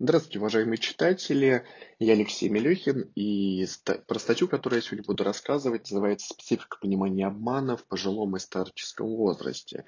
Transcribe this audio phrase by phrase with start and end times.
[0.00, 1.64] Здравствуйте, уважаемые читатели.
[1.98, 3.66] Я Алексей Мелехин, и
[4.06, 9.08] про статью, которую я сегодня буду рассказывать, называется «Специфика понимания обмана в пожилом и старческом
[9.08, 9.84] возрасте».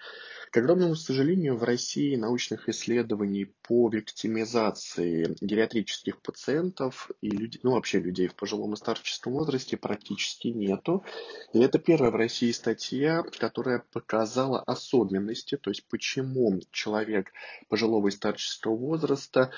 [0.51, 8.01] К огромному сожалению, в России научных исследований по виктимизации гериатрических пациентов и людей, ну, вообще
[8.01, 11.05] людей в пожилом и старческом возрасте практически нету.
[11.53, 17.31] И это первая в России статья, которая показала особенности, то есть почему человек
[17.69, 19.53] пожилого и старческого возраста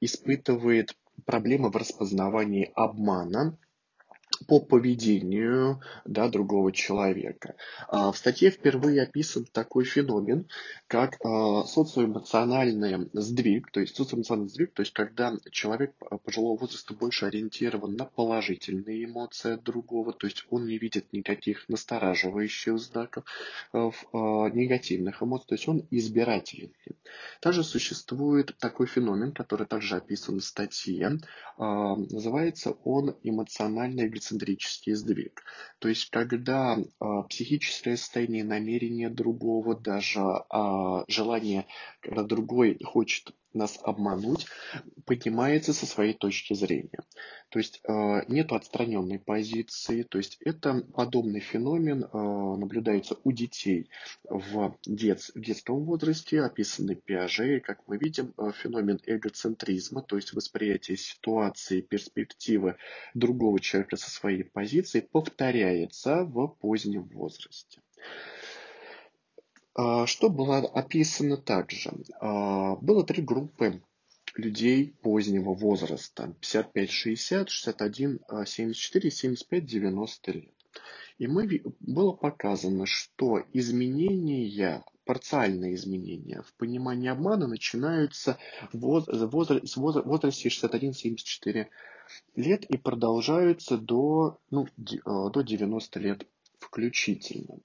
[0.00, 3.56] испытывает проблемы в распознавании обмана
[4.46, 7.54] по поведению да, другого человека.
[7.88, 10.48] А, в статье впервые описан такой феномен,
[10.86, 17.26] как а, социоэмоциональный сдвиг, то есть социоэмоциональный сдвиг, то есть когда человек пожилого возраста больше
[17.26, 23.24] ориентирован на положительные эмоции от другого, то есть он не видит никаких настораживающих знаков
[23.72, 23.88] а,
[24.50, 26.72] негативных эмоций, то есть он избирательный.
[27.40, 31.18] Также существует такой феномен, который также описан в статье,
[31.58, 35.42] называется он эмоциональный эгоцентрический сдвиг.
[35.78, 41.66] То есть, когда э, психическое состояние, намерение другого, даже э, желание,
[42.00, 44.46] когда другой хочет нас обмануть,
[45.04, 47.00] поднимается со своей точки зрения.
[47.48, 53.88] То есть э, нет отстраненной позиции, то есть это подобный феномен э, наблюдается у детей
[54.28, 60.32] в, дет, в детском возрасте, описанный Пиаже, как мы видим, э, феномен эгоцентризма, то есть
[60.32, 62.76] восприятие ситуации, перспективы
[63.14, 67.80] другого человека со своей позиции повторяется в позднем возрасте.
[69.78, 71.92] А, что было описано также?
[72.18, 73.82] А, было три группы
[74.34, 76.34] людей позднего возраста.
[76.40, 78.20] 55-60, 61-74,
[79.50, 80.50] 75-90 лет.
[81.18, 88.38] И мы, было показано, что изменения, парциальные изменения в понимании обмана начинаются
[88.72, 91.66] в возрасте, в возрасте 61-74
[92.34, 96.26] лет и продолжаются до, ну, до 90 лет
[96.76, 97.58] включительно.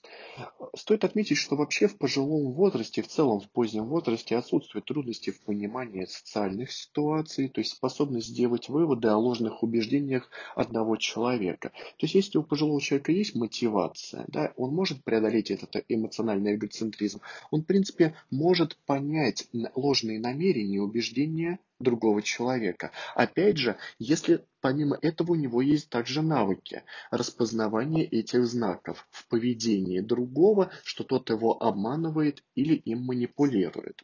[0.74, 5.42] Стоит отметить, что вообще в пожилом возрасте, в целом в позднем возрасте отсутствуют трудности в
[5.42, 11.72] понимании социальных ситуаций, то есть способность сделать выводы о ложных убеждениях одного человека.
[11.98, 17.20] То есть если у пожилого человека есть мотивация, да, он может преодолеть этот эмоциональный эгоцентризм,
[17.52, 22.92] он в принципе может понять ложные намерения и убеждения другого человека.
[23.16, 30.00] Опять же, если помимо этого у него есть также навыки распознавания этих знаков в поведении
[30.00, 34.04] другого, что тот его обманывает или им манипулирует.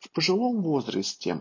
[0.00, 1.40] В пожилом возрасте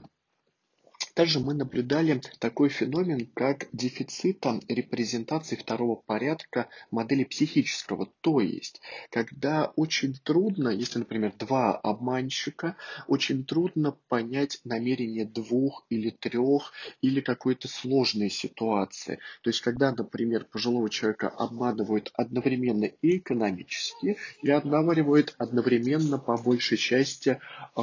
[1.14, 8.10] также мы наблюдали такой феномен, как дефицита репрезентации второго порядка модели психического.
[8.22, 12.76] То есть, когда очень трудно, если, например, два обманщика,
[13.08, 19.20] очень трудно понять намерение двух или трех или какой-то сложной ситуации.
[19.42, 26.78] То есть, когда, например, пожилого человека обманывают одновременно и экономически, и обманывают одновременно по большей
[26.78, 27.40] части
[27.76, 27.82] э,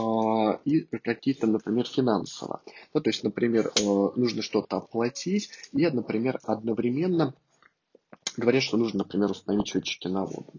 [0.65, 2.63] и какие-то, например, финансово.
[2.95, 7.35] Ну, то есть, например, э, нужно что-то оплатить, и, например, одновременно
[8.37, 10.53] говорят, что нужно, например, установить счетчики на воду.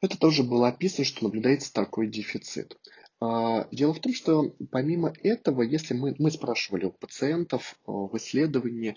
[0.00, 2.78] Это тоже было описано, что наблюдается такой дефицит.
[3.20, 8.14] А, дело в том, что помимо этого, если мы, мы спрашивали у пациентов э, в
[8.16, 8.96] исследовании,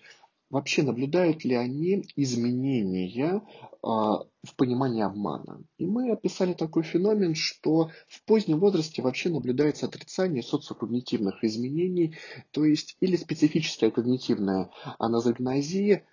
[0.50, 3.42] вообще наблюдают ли они изменения
[3.82, 5.62] а, в понимании обмана.
[5.78, 12.16] И мы описали такой феномен, что в позднем возрасте вообще наблюдается отрицание социокогнитивных изменений,
[12.52, 14.70] то есть или специфическая когнитивная
[15.00, 16.06] аназогнозия,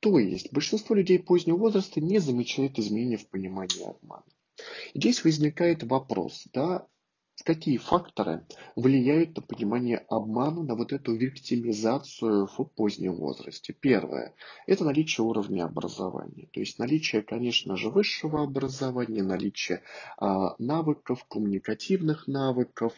[0.00, 4.24] то есть большинство людей позднего возраста не замечает изменений в понимании обмана.
[4.94, 6.86] Здесь возникает вопрос, да,
[7.42, 13.72] какие факторы влияют на понимание обмана, на вот эту виктимизацию в позднем возрасте?
[13.72, 14.34] Первое–
[14.66, 16.48] это наличие уровня образования.
[16.52, 19.82] То есть наличие, конечно же, высшего образования, наличие
[20.18, 22.92] а, навыков, коммуникативных навыков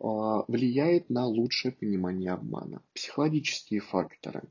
[0.00, 2.82] а, влияет на лучшее понимание обмана.
[2.94, 4.42] Психологические факторы.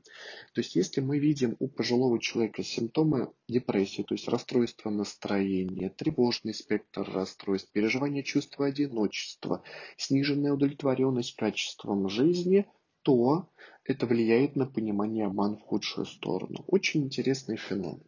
[0.52, 6.52] То есть если мы видим у пожилого человека симптомы депрессии, то есть расстройство настроения, тревожный
[6.52, 9.62] спектр расстройств, переживание чувства одиночества, общества,
[9.96, 12.66] сниженная удовлетворенность качеством жизни,
[13.02, 13.48] то
[13.84, 16.64] это влияет на понимание обмана в худшую сторону.
[16.66, 18.02] Очень интересный феномен.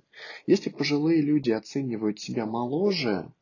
[0.47, 3.33] Если пожилые люди оценивают себя моложе,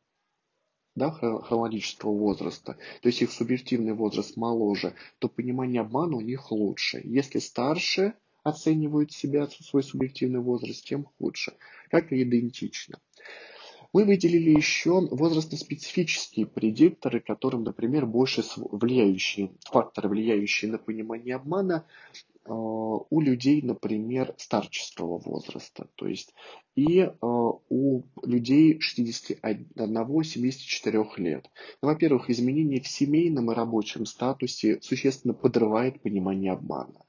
[0.95, 7.01] да, хронологического возраста, то есть их субъективный возраст моложе, то понимание обмана у них лучше.
[7.03, 8.13] Если старше
[8.43, 11.53] оценивают себя, свой субъективный возраст, тем худше.
[11.89, 12.99] Как и идентично.
[13.91, 21.85] Мы выделили еще возрастно-специфические предикторы, которым, например, больше влияющие, факторы, влияющие на понимание обмана,
[22.53, 26.33] у людей, например, старческого возраста, то есть
[26.75, 31.49] и а, у людей 61-74 лет.
[31.81, 37.01] Ну, во-первых, изменение в семейном и рабочем статусе существенно подрывает понимание обмана.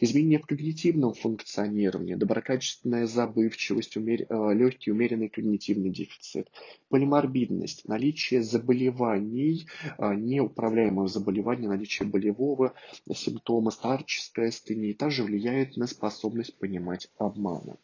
[0.00, 4.26] Изменение в когнитивном функционировании, доброкачественная забывчивость, умер...
[4.28, 6.48] Э, легкий умеренный когнитивный дефицит,
[6.88, 9.66] полиморбидность, наличие заболеваний,
[9.98, 12.74] э, неуправляемого заболевания, наличие болевого
[13.12, 17.76] симптома, старческая астения также влияет на способность понимать обмана.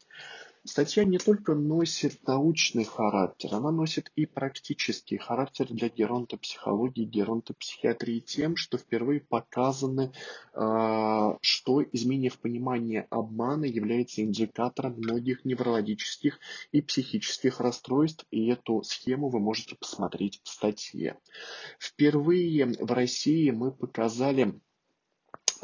[0.67, 8.57] Статья не только носит научный характер, она носит и практический характер для геронтопсихологии, геронтопсихиатрии тем,
[8.57, 10.13] что впервые показаны,
[10.55, 16.41] а, что изменение в понимании обмана является индикатором многих неврологических
[16.73, 21.19] и психических расстройств, и эту схему вы можете посмотреть в статье.
[21.79, 24.59] Впервые в России мы показали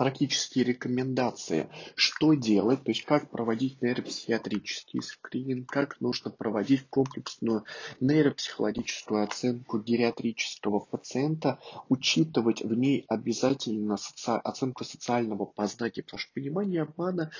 [0.01, 7.65] практические рекомендации, что делать, то есть как проводить нейропсихиатрический скрининг, как нужно проводить комплексную
[8.01, 11.59] нейропсихологическую оценку гериатрического пациента,
[11.91, 14.31] учитывать в ней обязательно соци...
[14.43, 17.31] оценку социального познания, потому что понимание обмана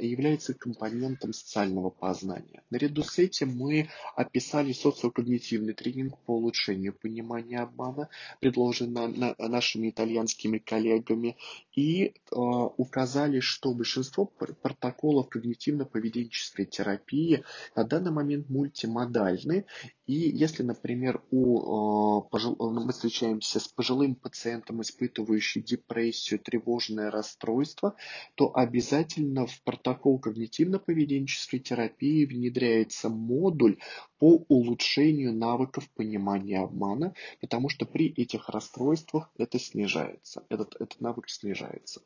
[0.00, 2.64] является компонентом социального познания.
[2.70, 8.08] Наряду с этим мы описали социокогнитивный тренинг по улучшению понимания обмана,
[8.40, 11.36] предложенный нашими итальянскими коллегами,
[11.72, 17.44] и и э, указали, что большинство протоколов когнитивно-поведенческой терапии
[17.76, 19.66] на данный момент мультимодальны.
[20.06, 22.56] И если, например, у, э, пожил...
[22.58, 27.96] мы встречаемся с пожилым пациентом, испытывающим депрессию, тревожное расстройство,
[28.34, 33.78] то обязательно в протокол когнитивно-поведенческой терапии внедряется модуль
[34.24, 37.12] по улучшению навыков понимания обмана,
[37.42, 42.00] потому что при этих расстройствах это снижается, этот, этот навык снижается.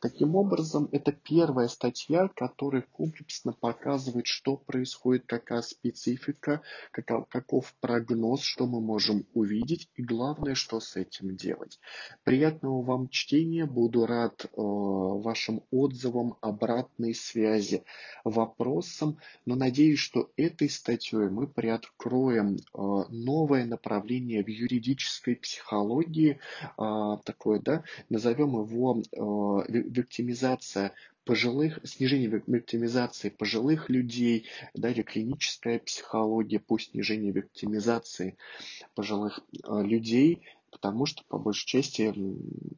[0.00, 8.42] Таким образом, это первая статья, которая комплексно показывает, что происходит, какая специфика, каков, каков прогноз,
[8.42, 11.78] что мы можем увидеть и главное, что с этим делать.
[12.24, 17.84] Приятного вам чтения, буду рад э, вашим отзывам, обратной связи,
[18.24, 22.78] вопросам, но надеюсь, что этой статьей мы приоткроем э,
[23.10, 26.38] новое направление в юридической психологии,
[26.78, 30.94] э, такое, да, назовем его э, виктимизация
[31.26, 38.38] пожилых, снижение виктимизации пожилых людей, да, или клиническая психология по снижению виктимизации
[38.94, 40.40] пожилых людей,
[40.70, 42.10] потому что, по большей части,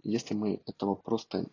[0.03, 1.47] если мы этого просто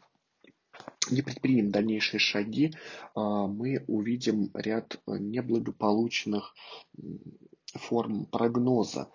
[1.11, 2.73] не предпримем дальнейшие шаги,
[3.15, 6.53] а, мы увидим ряд неблагополучных
[7.73, 9.11] форм прогноза.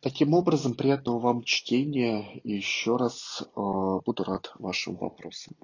[0.00, 5.56] Таким образом, приятного вам чтения еще раз а, буду рад вашим вопросам.